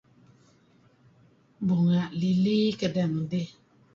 Bunga 1.67 2.01
lily 2.19 2.59
kedeh 2.79 3.07
ngidih. 3.11 3.47